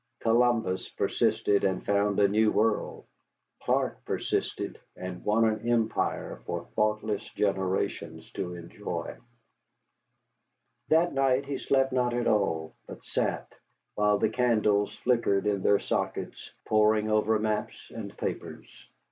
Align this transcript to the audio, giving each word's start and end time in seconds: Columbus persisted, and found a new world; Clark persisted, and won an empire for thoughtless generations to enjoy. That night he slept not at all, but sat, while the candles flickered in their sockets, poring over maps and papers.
Columbus 0.21 0.89
persisted, 0.89 1.63
and 1.63 1.85
found 1.85 2.19
a 2.19 2.27
new 2.27 2.51
world; 2.51 3.05
Clark 3.61 4.03
persisted, 4.03 4.79
and 4.95 5.23
won 5.23 5.45
an 5.45 5.69
empire 5.69 6.41
for 6.47 6.65
thoughtless 6.75 7.23
generations 7.33 8.31
to 8.31 8.55
enjoy. 8.55 9.15
That 10.87 11.13
night 11.13 11.45
he 11.45 11.59
slept 11.59 11.93
not 11.93 12.15
at 12.15 12.25
all, 12.27 12.73
but 12.87 13.05
sat, 13.05 13.53
while 13.93 14.17
the 14.17 14.29
candles 14.29 14.91
flickered 15.03 15.45
in 15.45 15.61
their 15.61 15.77
sockets, 15.77 16.49
poring 16.65 17.07
over 17.11 17.37
maps 17.37 17.77
and 17.93 18.17
papers. 18.17 18.67